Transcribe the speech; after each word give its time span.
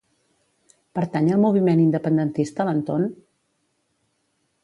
Pertany 0.99 1.27
al 1.33 1.43
moviment 1.43 1.83
independentista 1.83 2.67
l'Antón? 2.69 3.05